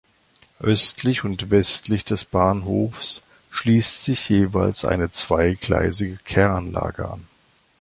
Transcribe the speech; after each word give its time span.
Östlich 0.63 1.23
und 1.25 1.51
westlich 1.51 2.03
des 2.03 2.25
Bahnhofs 2.25 3.21
schließt 3.51 4.03
sich 4.03 4.29
jeweils 4.29 4.83
eine 4.83 5.11
zweigleisige 5.11 6.17
Kehranlage 6.25 7.07
an. 7.07 7.27